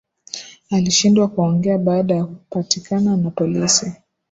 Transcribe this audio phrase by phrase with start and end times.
[0.71, 3.93] Alishindwa kuongea baada ya kupatikana na polisi